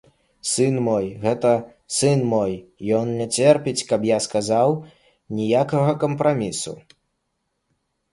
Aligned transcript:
Сын 0.51 0.75
мой, 0.87 1.05
гэты 1.25 1.49
сын 1.97 2.23
мой, 2.31 2.53
ён 2.99 3.07
не 3.19 3.27
церпіць, 3.37 3.85
я 3.91 3.99
б 4.07 4.19
сказаў, 4.27 4.69
ніякага 5.41 5.91
кампрамісу. 6.05 6.73